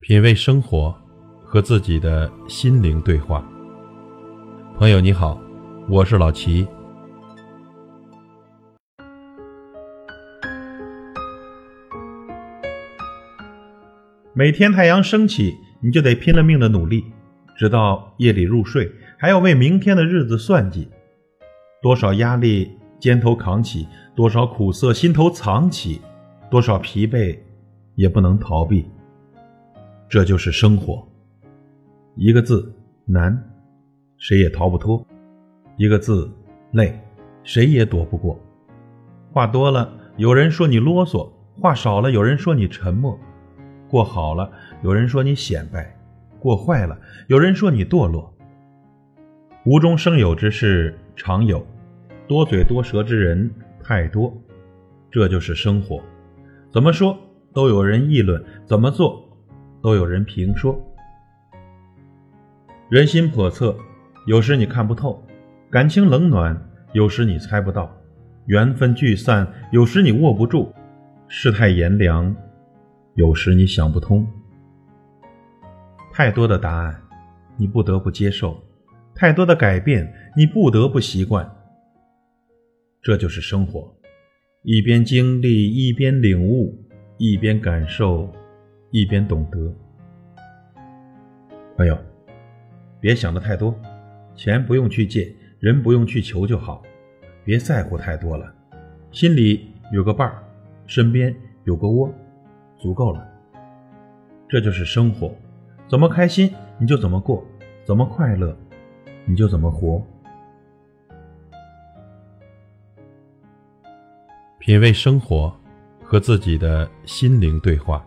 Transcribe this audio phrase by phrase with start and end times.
[0.00, 0.94] 品味生活，
[1.42, 3.44] 和自己的心灵对话。
[4.76, 5.40] 朋友你好，
[5.88, 6.68] 我是老齐。
[14.34, 17.02] 每天太阳升起，你就得拼了命的努力，
[17.56, 20.88] 直到夜里入睡，还要为明天的日子算计。
[21.82, 22.70] 多少压力
[23.00, 26.00] 肩头扛起，多少苦涩心头藏起，
[26.50, 27.36] 多少疲惫
[27.94, 28.88] 也不能逃避。
[30.08, 31.04] 这就是生活，
[32.14, 32.72] 一个字
[33.06, 33.36] 难，
[34.18, 35.04] 谁也逃不脱；
[35.76, 36.30] 一个字
[36.70, 36.96] 累，
[37.42, 38.38] 谁也躲不过。
[39.32, 41.28] 话多了，有人说你啰嗦；
[41.60, 43.18] 话少了，有人说你沉默。
[43.88, 44.48] 过好了，
[44.82, 45.82] 有人说你显摆；
[46.38, 48.32] 过坏了，有人说你堕落。
[49.64, 51.66] 无中生有之事常有，
[52.28, 53.50] 多嘴多舌之人
[53.82, 54.32] 太多。
[55.10, 56.00] 这就是生活，
[56.72, 57.18] 怎么说
[57.52, 59.25] 都有人议论，怎么做？
[59.86, 60.76] 都有人评说，
[62.90, 63.78] 人心叵测，
[64.26, 65.22] 有时你看不透；
[65.70, 66.60] 感情冷暖，
[66.92, 67.88] 有时你猜不到；
[68.46, 70.74] 缘分聚散，有时你握不住；
[71.28, 72.34] 世态炎凉，
[73.14, 74.26] 有时你想不通。
[76.12, 77.00] 太多的答案，
[77.56, 78.60] 你不得不接受；
[79.14, 81.48] 太多的改变，你不得不习惯。
[83.00, 83.96] 这就是生活，
[84.64, 86.76] 一边经历，一边领悟，
[87.18, 88.28] 一边感受。
[88.90, 89.74] 一边懂得，
[91.76, 91.98] 朋友，
[93.00, 93.74] 别想的太多，
[94.34, 96.82] 钱不用去借，人不用去求就好，
[97.44, 98.54] 别在乎太多了，
[99.10, 100.42] 心里有个伴儿，
[100.86, 102.10] 身边有个窝，
[102.78, 103.26] 足够了。
[104.48, 105.34] 这就是生活，
[105.88, 107.44] 怎么开心你就怎么过，
[107.84, 108.56] 怎么快乐
[109.24, 110.00] 你就怎么活。
[114.58, 115.54] 品味生活，
[116.02, 118.06] 和自己的心灵对话。